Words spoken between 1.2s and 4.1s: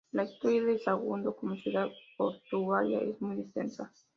como ciudad portuaria es muy extensa.